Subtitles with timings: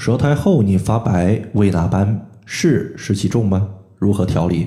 [0.00, 2.26] 舌苔厚腻发白为哪斑？
[2.46, 3.68] 是湿气重吗？
[3.98, 4.66] 如何调理？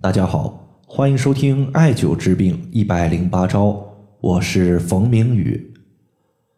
[0.00, 3.78] 大家好，欢迎收听艾灸治病一百零八招，
[4.18, 5.74] 我是冯明宇。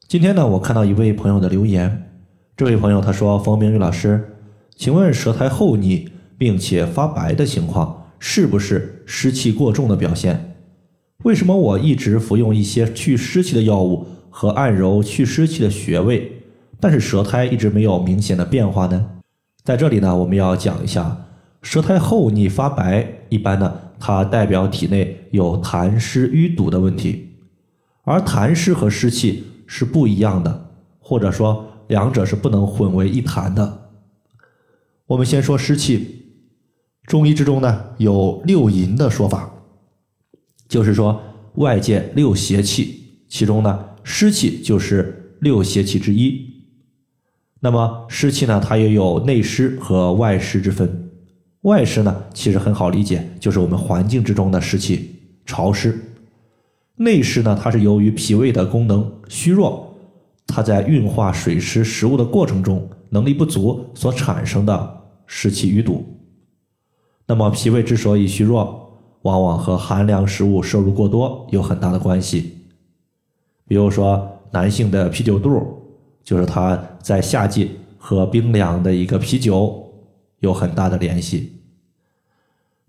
[0.06, 2.08] 今天呢，我看到一位朋友的留言，
[2.56, 4.36] 这位朋友他说：“冯明宇老师，
[4.76, 6.08] 请问舌苔厚腻
[6.38, 10.54] 并且发白的情况，是不是湿气过重的表现？
[11.24, 16.34] 为什么我一直服用一些去湿气的药物和按揉去湿气的穴位？”
[16.80, 19.10] 但是舌苔一直没有明显的变化呢，
[19.64, 21.26] 在这里呢，我们要讲一下
[21.62, 27.30] 舌苔厚腻发白，一般呢，它代表体内有痰湿淤堵的问题，
[28.04, 33.90] 而痰湿和湿气是不一样的，或者说两者是不能混为一谈的。
[35.06, 36.26] 我们先说湿气，
[37.04, 39.50] 中医之中呢有六淫的说法，
[40.68, 41.20] 就是说
[41.54, 46.57] 外界六邪气，其中呢湿气就是六邪气之一。
[47.60, 51.10] 那么湿气呢，它也有内湿和外湿之分。
[51.62, 55.98] 外湿呢，其实很好理解，就是我们环境之中的湿气潮湿。
[56.94, 59.92] 内湿呢，它是由于脾胃的功能虚弱，
[60.46, 66.04] 它在运化水湿食物的过程中能力不足所产生的湿气淤堵。
[67.26, 72.54] 那么脾胃之所以虚弱，往往和寒凉食物摄入过多有很大的关系。
[73.66, 75.74] 比如说男性的啤酒肚。
[76.28, 79.82] 就是他在夏季喝冰凉的一个啤酒
[80.40, 81.62] 有很大的联系。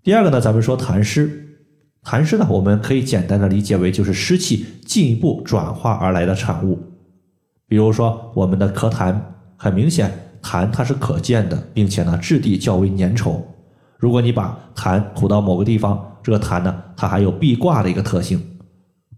[0.02, 1.56] 第二个呢，咱们说痰湿，
[2.04, 6.78] 痰湿呢，我们可以简单的理解为就是湿气进一步转化而来的产物。
[7.66, 9.18] 比如说我们的咳痰，
[9.56, 13.40] 很明显痰它是可见的，并且呢质地较为粘稠。
[13.96, 18.38] 如果你把痰吐到某个地方，这个痰呢它还有壁挂的一个特性，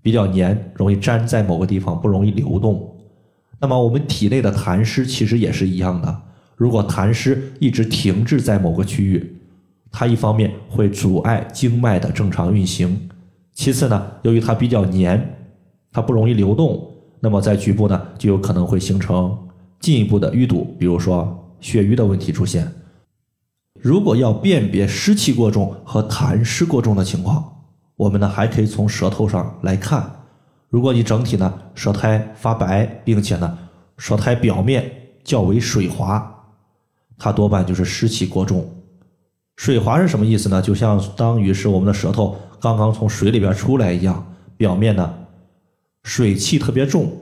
[0.00, 2.88] 比较粘，容易粘在某个地方，不容易流动。
[3.62, 6.22] 那么我们体内的痰湿其实也是一样的。
[6.56, 9.36] 如果痰湿一直停滞在某个区域，
[9.92, 13.08] 它一方面会阻碍经脉的正常运行，
[13.55, 15.36] 其次呢，由于它比较黏，
[15.92, 16.90] 它不容易流动，
[17.20, 19.39] 那么在局部呢就有可能会形成
[19.79, 22.67] 进一步的淤堵，比如说血瘀的问题出现。
[23.80, 27.44] 如果要辨别湿气过重和痰湿过重的情况，
[27.94, 30.21] 我们呢还可以从舌头上来看。
[30.72, 33.58] 如果你整体呢舌苔发白，并且呢
[33.98, 34.90] 舌苔表面
[35.22, 36.46] 较为水滑，
[37.18, 38.66] 它多半就是湿气过重。
[39.56, 40.62] 水滑是什么意思呢？
[40.62, 45.14] 就相当于是我们的舌头刚刚从水里边出来一样，表面呢
[46.05, 47.12] 水气特别重。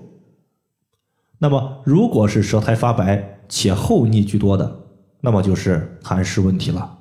[1.38, 4.78] 那么如果是舌苔发白且厚腻居多的，
[5.20, 6.98] 那么就是痰湿问题了。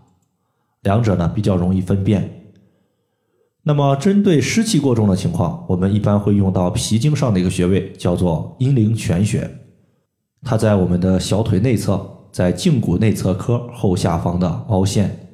[0.82, 2.49] 两者呢比较容易分辨。
[3.64, 9.50] 那么，针对湿气过重的情况，我们一般会用到脾经上的一个穴位，叫做阴陵泉穴。
[10.44, 15.30] 它在我们的小腿内侧，在胫骨内侧髁后下方的凹陷。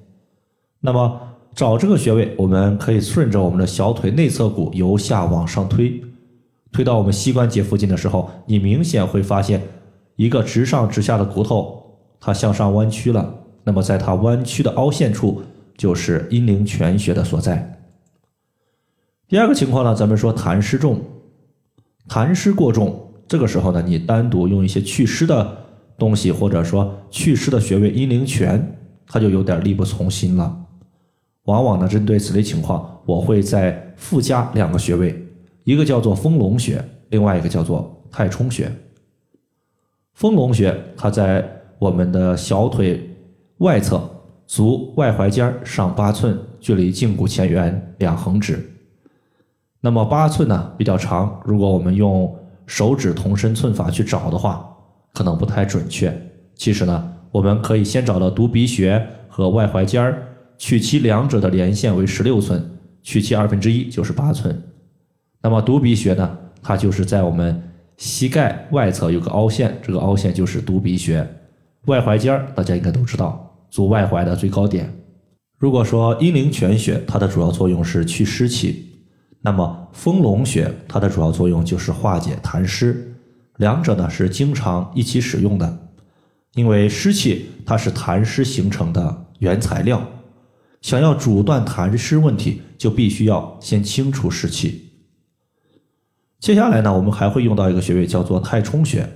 [0.81, 1.19] 那么，
[1.53, 6.01] 找这个穴位，我们可以顺着我们的小腿内侧骨由下往上推，
[6.71, 9.61] 推到我们膝关节附近的时候，你明显会发现
[10.15, 11.81] 一个直上直下的骨头，
[12.19, 13.33] 它向上弯曲了。
[13.63, 15.43] 那么，在它弯曲的凹陷处，
[15.77, 17.74] 就是阴陵泉穴的所在。
[19.27, 21.01] 第二个情况呢，咱们说痰湿重，
[22.07, 25.57] 痰湿过重，这个时候呢，你单独用一些祛湿的
[25.97, 28.77] 东西，或者说祛湿的穴位阴陵泉，
[29.07, 30.55] 它就有点力不从心了。
[31.45, 35.19] 往往呢，针对此类情况，我会在附加两个穴位，
[35.63, 38.71] 一个叫做丰隆穴，另外一个叫做太冲穴。
[40.13, 41.43] 丰隆穴它在
[41.79, 43.09] 我们的小腿
[43.57, 44.07] 外侧，
[44.45, 48.71] 足外踝尖上八寸，距离胫骨前缘两横指。
[49.85, 52.35] 那么八寸呢比较长，如果我们用
[52.65, 54.67] 手指同身寸法去找的话，
[55.13, 56.11] 可能不太准确。
[56.55, 60.23] 其实呢，我们可以先找到犊鼻穴和外踝尖儿，
[60.57, 62.67] 取其两者的连线为十六寸，
[63.03, 64.59] 取其二分之一就是八寸。
[65.43, 67.61] 那么犊鼻穴呢，它就是在我们
[67.97, 71.23] 膝盖外侧有个凹陷，这个凹陷就是犊鼻穴。
[71.85, 74.91] 外踝尖儿大家应该都知道，足外踝的最高点。
[75.59, 78.93] 如果说阴陵泉穴，它的主要作用是祛湿气。
[79.45, 83.15] 那么丰隆穴它的主要作用就是化解痰湿，
[83.57, 85.87] 两者呢是经常一起使用的，
[86.55, 90.03] 因为湿气它是痰湿形成的原材料，
[90.81, 94.89] 想要阻断痰湿问题，就必须要先清除湿气。
[96.39, 99.07] 接下来呢，我们还会用到一个穴位叫做太冲穴，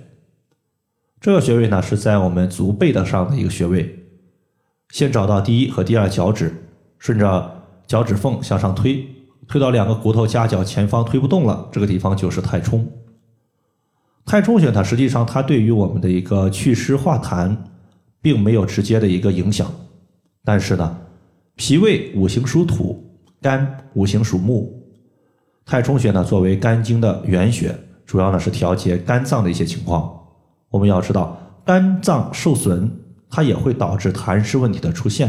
[1.19, 4.05] 这个穴位呢是在我们足背的上的一个穴位，
[4.91, 6.53] 先找到第一和第二脚趾，
[6.99, 9.15] 顺着脚趾缝向上推。
[9.50, 12.88] 推到两个骨头夹角前方推不动了，这个地方就是太冲。
[14.24, 17.57] 太冲穴它实际上它对于我们的一个祛湿化痰，
[18.22, 19.69] 并没有直接的一个影响。
[20.46, 20.98] 但是呢，
[21.56, 23.04] 脾胃五行属土，
[23.42, 24.72] 肝五行属木，
[25.66, 27.75] 太冲穴呢作为肝经的原穴，
[28.06, 30.16] 主要呢是调节肝脏的一些情况。
[30.69, 31.36] 我们要知道，
[31.66, 32.88] 肝脏受损，
[33.31, 35.28] 它也会导致痰湿问题的出现。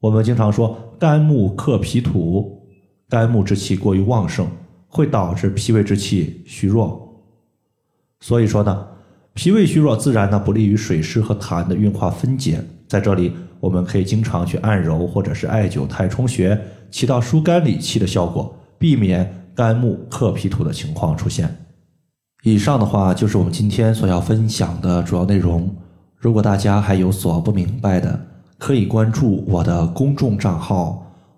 [0.00, 2.65] 我们经常说肝木克脾土，
[3.08, 4.46] 肝木之气过于旺盛，
[4.88, 7.24] 会导致脾胃之气虚弱。
[8.20, 8.86] 所以说呢，
[9.34, 12.64] 脾胃虚弱自然呢不利于水湿和痰的运化分解。
[12.88, 16.60] 在这里，我们可以经常去按揉或者是艾灸太冲穴，
[16.90, 21.64] 起到疏肝理气的效果，避免肝木克脾土的情况出现。
[22.42, 25.74] 以上的话就是我们今天所要分享的主要内容。
[26.16, 28.18] 如果大家还有所不明白的，
[28.58, 31.05] 可以关注我的公众账号“